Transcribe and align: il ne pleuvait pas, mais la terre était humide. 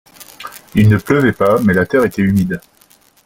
il 0.73 0.89
ne 0.89 0.97
pleuvait 0.97 1.31
pas, 1.31 1.59
mais 1.59 1.75
la 1.75 1.85
terre 1.85 2.05
était 2.05 2.23
humide. 2.23 2.59